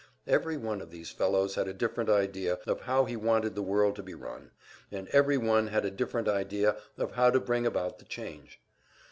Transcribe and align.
Every 0.25 0.57
one 0.57 0.81
of 0.81 0.89
these 0.89 1.11
fellows 1.11 1.53
had 1.53 1.67
a 1.67 1.75
different 1.75 2.09
idea 2.09 2.57
of 2.65 2.81
how 2.81 3.05
he 3.05 3.15
wanted 3.15 3.53
the 3.53 3.61
world 3.61 3.95
to 3.97 4.01
be 4.01 4.15
run, 4.15 4.49
and 4.91 5.07
every 5.09 5.37
one 5.37 5.67
had 5.67 5.85
a 5.85 5.91
different 5.91 6.27
idea 6.27 6.75
of 6.97 7.11
how 7.11 7.29
to 7.29 7.39
bring 7.39 7.67
about 7.67 7.99
the 7.99 8.05
change. 8.05 8.59